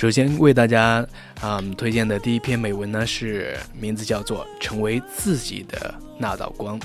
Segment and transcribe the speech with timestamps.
[0.00, 1.06] 首先为大家
[1.42, 6.80] 啊、嗯、推荐的第一篇美文呢，是名字叫做《成为自己的那道光》。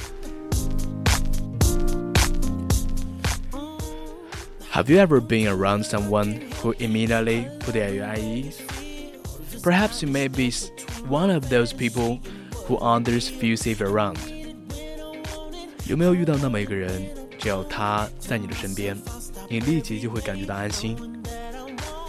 [4.69, 8.57] Have you ever been around someone who immediately put you at ease?
[9.63, 10.51] Perhaps you may be
[11.09, 12.19] one of those people
[12.67, 14.17] who others feel safe around.
[15.87, 16.91] 有没有遇到那么一个人，
[17.39, 18.97] 只要他在你的身边，
[19.47, 20.97] 你立即就会感觉到安心？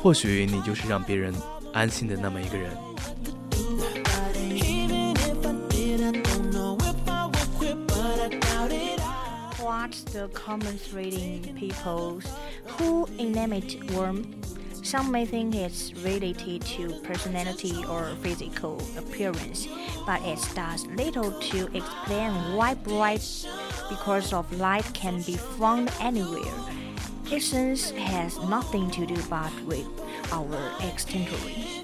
[0.05, 1.33] 或许你就是让别人
[1.73, 2.71] 安心的那么一个人。
[9.59, 12.21] What's the common thread in people
[12.77, 14.41] who inanimate worm?
[14.83, 19.67] Some may think it's related to personality or physical appearance,
[20.05, 23.23] but it does little to explain why bright
[23.89, 26.52] because of light can be found anywhere.
[27.28, 29.84] Essence has nothing to do but with
[30.30, 31.82] our externally.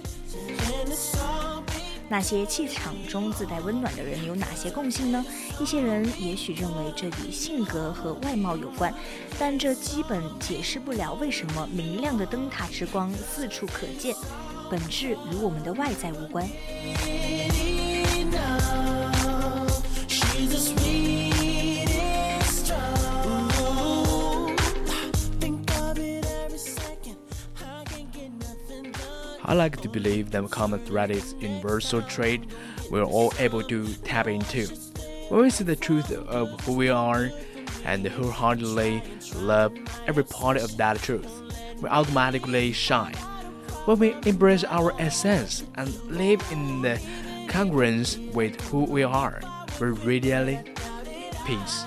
[2.09, 5.25] 那些气场中自带温暖的人有哪些共性呢？
[5.59, 8.95] 一些人也许认为这与性格和外貌有关，
[9.39, 14.15] 但这基本解释不了为什么明亮的灯塔之光四处可见。
[14.70, 16.48] 本质与我们的外在无关。
[29.52, 32.42] I like to believe that common thread is universal trait
[32.89, 34.67] we're all able to tap into.
[35.30, 37.30] When we see the truth of who we are
[37.86, 39.04] and wholeheartedly
[39.36, 39.73] love
[40.08, 41.30] every part of that truth,
[41.82, 43.16] we automatically shine.
[43.86, 47.00] When we embrace our essence and live in the
[47.48, 49.42] congruence with who we are,
[49.80, 50.60] we really
[51.45, 51.86] peace.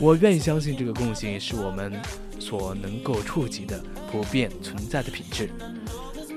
[0.00, 1.92] 我愿意相信这个共性是我们
[2.38, 3.82] 所能够触及的
[4.12, 5.50] 普遍存在的品质。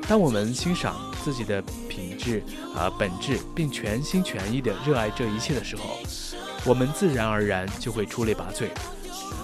[0.09, 0.95] 当我们欣赏
[1.25, 2.41] 自己的品质
[2.77, 5.99] 啊、本质，并全心全意地热爱这一切的时候，
[6.65, 8.69] 我们自然而然就会出类拔萃。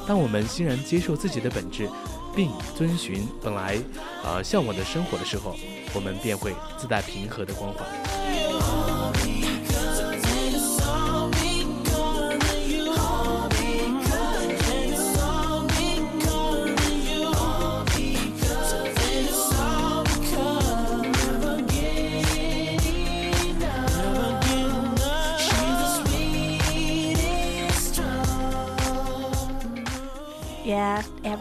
[0.06, 1.88] 当我们欣然接受自己的本质，
[2.34, 3.76] 并遵循本来
[4.24, 5.56] 呃向往的生活的时候，
[5.94, 8.21] 我们便会自带平和的光环。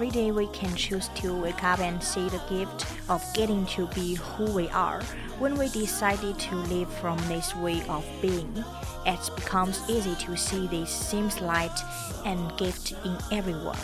[0.00, 3.86] every day we can choose to wake up and see the gift of getting to
[3.94, 5.02] be who we are.
[5.38, 8.64] When we decided to live from this way of being,
[9.04, 11.78] it becomes easy to see this seems light
[12.24, 13.78] and gift in everyone,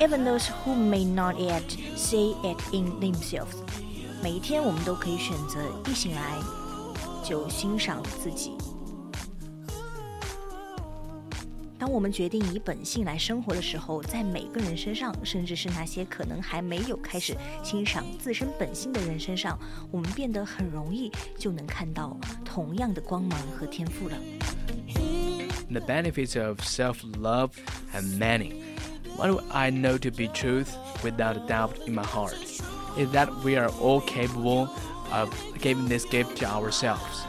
[0.00, 3.56] even those who may not yet see it in themselves.
[4.22, 5.60] 每一天，我们都可以选择
[5.90, 6.38] 一醒来
[7.22, 8.52] 就欣赏自己。
[11.78, 19.58] 当我们决定以本性来生活的时候，在每个人身上，甚至是那些可能还没有开始欣赏自身本性的人身上，
[19.90, 24.16] 我们变得很容易就能看到同样的光芒和天赋了。
[25.70, 27.50] The benefits of self-love
[27.92, 28.54] and meaning.
[29.16, 30.68] What I know to be truth
[31.02, 32.34] without a doubt in my heart
[32.96, 34.68] is that we are all capable
[35.12, 37.22] of giving this gift to ourselves.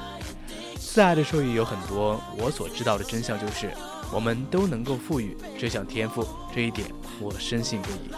[0.79, 3.71] 自爱的授予有很多，我所知道的真相就是，
[4.11, 6.87] 我们都能够赋予这项天赋，这一点
[7.19, 8.09] 我深信不疑。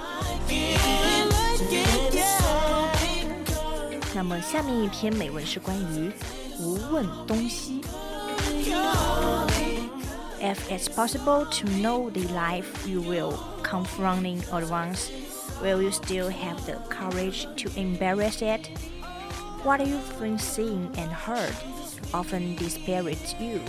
[4.14, 6.12] 那么下面一篇美文是关于
[6.60, 7.82] 无问东西。
[10.40, 13.34] If it's possible to know the life you will
[13.64, 15.10] confronting at once,
[15.62, 18.70] will you still have the courage to embrace it?
[19.64, 21.54] What you've been seen and heard
[22.14, 23.60] often dispirits you.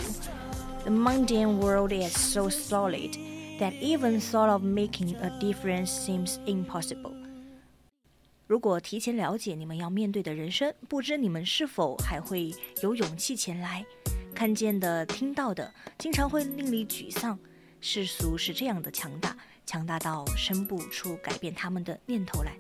[0.85, 3.17] The mundane world is so solid
[3.59, 7.13] that even thought of making a difference seems impossible.
[8.47, 13.85] 如果提前了解你们要面对的人生，不知你们是否还会有勇气前来？
[14.35, 17.39] 看见的、听到的，经常会令你沮丧。
[17.81, 19.37] 世俗是这样的强大，
[19.67, 22.57] 强大到生不出改变他们的念头来。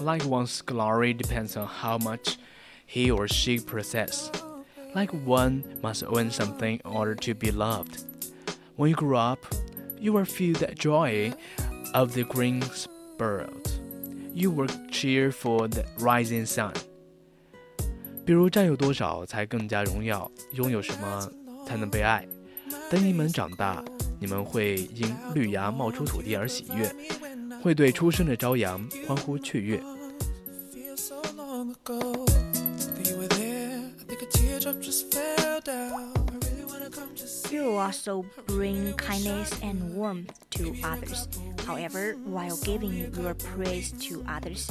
[0.00, 2.34] Like one's glory depends on how much
[2.86, 4.28] he or she possesses.
[4.94, 8.04] Like one must own something in order to be loved.
[8.76, 9.40] When you grow up,
[9.98, 11.32] you will feel the joy
[11.92, 13.72] of the green sprout.
[14.32, 16.72] You will cheer for the rising sun.
[18.24, 21.30] 比如占有多少才更加荣耀，拥有什么
[21.66, 22.26] 才能被爱。
[22.90, 23.84] 等你们长大，
[24.20, 26.94] 你们会因绿芽冒出土地而喜悦，
[27.62, 29.80] 会对出生的朝阳欢呼雀跃。
[37.51, 41.27] You also bring kindness and warmth to others.
[41.65, 44.69] However, while giving your praise to others,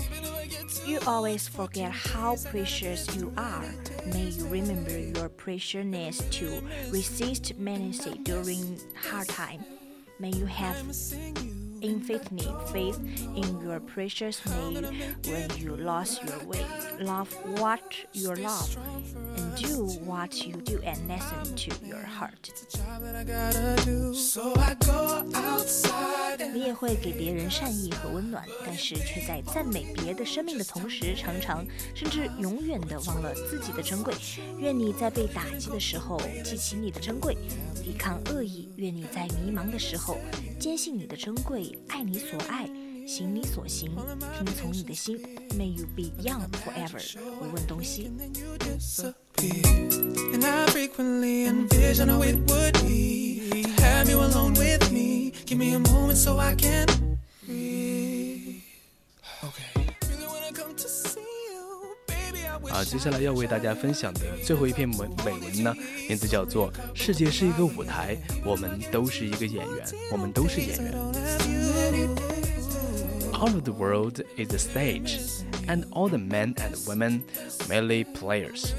[0.86, 3.64] you always forget how precious you are.
[4.06, 9.64] May you remember your preciousness to resist menace during hard time.
[10.20, 10.76] May you have
[11.80, 12.98] infinite faith
[13.36, 14.84] in your precious name
[15.26, 16.64] when you lost your way.
[17.00, 18.76] Love what you love,
[19.36, 22.50] and do what you do, and listen to your heart.
[26.54, 31.64] 你也会给别人善意和温暖，但是却在赞美别的生命的同时，常常
[31.94, 34.14] 甚至永远的忘了自己的珍贵。
[34.58, 37.36] 愿你在被打击的时候记起你的珍贵，
[37.82, 38.70] 抵抗恶意。
[38.76, 40.18] 愿你在迷茫的时候
[40.58, 42.66] 坚信你的珍贵，爱你所爱，
[43.06, 43.90] 行你所行，
[44.36, 45.20] 听从你的心。
[45.50, 48.10] May you be young forever，无问东西。
[56.17, 56.85] so I can
[57.45, 58.61] breathe.
[59.43, 59.83] Okay.
[62.69, 65.75] 啊，接下来要为大家分享的最后一篇文美文呢，
[66.07, 70.93] 名字叫做《世界是一个舞台，我们都是一个演员，我们都是演员》。
[73.33, 75.19] All of the world is a stage,
[75.67, 77.21] and all the men and women
[77.67, 78.73] merely players.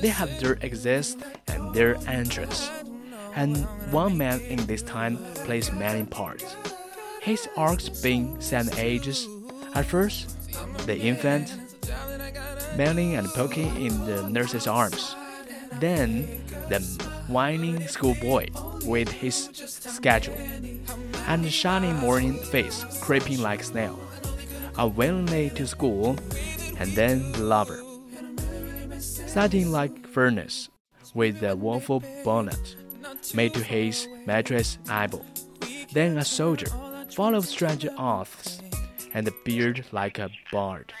[0.00, 1.16] They have their exist
[1.46, 2.68] and their entrance,
[3.34, 5.16] and one man in this time
[5.46, 6.44] plays many parts.
[7.25, 9.27] His arcs being seven ages.
[9.73, 10.37] At first,
[10.85, 11.51] the infant
[12.77, 15.15] bending and poking in the nurse's arms.
[15.79, 16.27] Then
[16.69, 16.81] the
[17.27, 18.49] whining schoolboy
[18.85, 20.37] with his schedule
[21.25, 23.99] and shining morning face creeping like snail.
[23.99, 24.43] a snail,
[24.77, 26.15] unwillingly to school,
[26.77, 27.81] and then the lover,
[28.99, 30.69] sitting like furnace
[31.15, 32.75] with a woeful bonnet
[33.33, 35.25] made to his mattress eyeball.
[35.91, 36.69] Then a soldier,
[37.15, 38.61] full of strange oaths,
[39.13, 40.93] and beard like a bard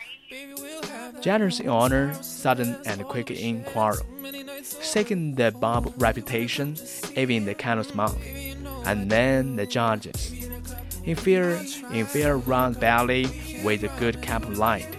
[1.21, 4.05] generous in honor, sudden and quick in quarrel,
[4.61, 6.77] seeking the Bob reputation,
[7.15, 8.17] even in the candle's mouth,
[8.85, 10.47] and then the judges.
[11.03, 11.59] In fear,
[11.91, 13.25] in fair round belly,
[13.63, 14.97] with a good cap lined,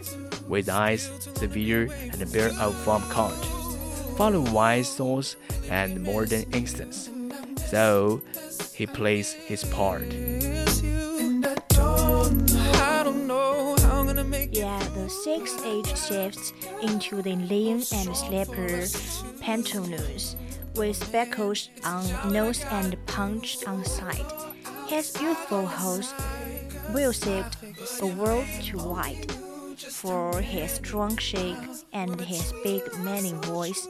[0.48, 3.34] with eyes severe and bare of form caught,
[4.16, 5.36] follow wise thoughts
[5.70, 7.10] and modern instance.
[7.66, 8.22] So
[8.74, 10.12] he plays his part.
[15.26, 16.52] Six age shifts
[16.82, 18.86] into the lean and slipper
[19.40, 20.36] pantaloons
[20.76, 24.32] with speckles on nose and punch on side.
[24.86, 26.14] His youthful host
[26.94, 27.56] will sift
[28.02, 29.32] a world too wide
[29.90, 31.58] for his strong shake
[31.92, 33.88] and his big manning voice.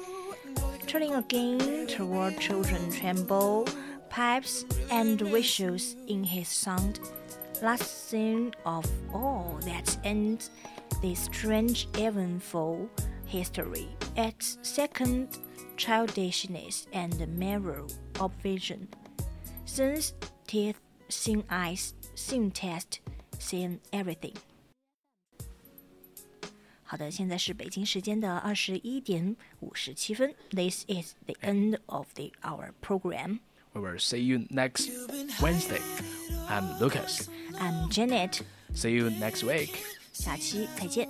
[0.86, 3.68] Turning again toward children tremble,
[4.08, 6.98] pipes and whistles in his sound
[7.62, 10.50] last scene of all that ends
[11.05, 12.89] this strange eventful
[13.25, 13.87] history
[14.17, 15.39] at second
[15.77, 17.85] childishness and mirror
[18.19, 18.87] of vision.
[19.65, 20.13] Since
[20.47, 22.99] teeth, seeing eyes, seeing taste,
[23.39, 24.35] seeing everything.
[26.83, 30.35] 好的，现在是北京时间的二十一点五十七分。
[30.49, 33.39] This is the end of the our program.
[33.73, 34.89] We will see you next
[35.39, 35.79] Wednesday.
[36.49, 37.29] I'm Lucas.
[37.57, 38.41] I'm Janet.
[38.73, 39.94] See you next week.
[40.18, 41.06] 下期再见。